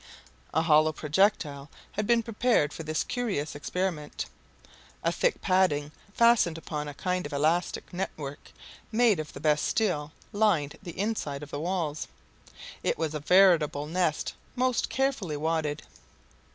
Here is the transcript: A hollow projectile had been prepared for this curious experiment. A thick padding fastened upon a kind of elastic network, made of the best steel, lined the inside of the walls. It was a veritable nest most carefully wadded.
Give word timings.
A 0.51 0.63
hollow 0.63 0.91
projectile 0.93 1.69
had 1.91 2.07
been 2.07 2.23
prepared 2.23 2.73
for 2.73 2.81
this 2.81 3.03
curious 3.03 3.53
experiment. 3.53 4.25
A 5.03 5.11
thick 5.11 5.41
padding 5.43 5.91
fastened 6.15 6.57
upon 6.57 6.87
a 6.87 6.95
kind 6.95 7.27
of 7.27 7.33
elastic 7.33 7.93
network, 7.93 8.51
made 8.91 9.19
of 9.19 9.31
the 9.33 9.39
best 9.39 9.63
steel, 9.63 10.11
lined 10.33 10.75
the 10.81 10.97
inside 10.99 11.43
of 11.43 11.51
the 11.51 11.59
walls. 11.59 12.07
It 12.81 12.97
was 12.97 13.13
a 13.13 13.19
veritable 13.19 13.85
nest 13.85 14.33
most 14.55 14.89
carefully 14.89 15.37
wadded. 15.37 15.83